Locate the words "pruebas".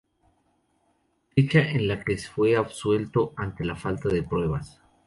4.23-4.81